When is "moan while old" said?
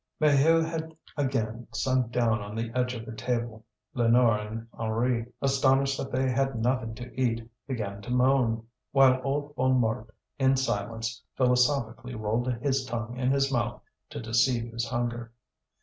8.09-9.55